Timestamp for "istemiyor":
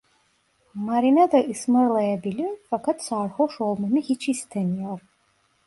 4.29-4.99